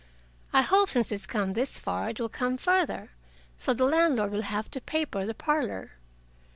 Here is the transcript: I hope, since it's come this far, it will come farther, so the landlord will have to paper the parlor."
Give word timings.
I 0.51 0.63
hope, 0.63 0.89
since 0.89 1.11
it's 1.11 1.27
come 1.27 1.53
this 1.53 1.77
far, 1.77 2.09
it 2.09 2.19
will 2.19 2.27
come 2.27 2.57
farther, 2.57 3.11
so 3.55 3.71
the 3.71 3.85
landlord 3.85 4.31
will 4.31 4.41
have 4.41 4.71
to 4.71 4.81
paper 4.81 5.27
the 5.27 5.35
parlor." 5.35 5.91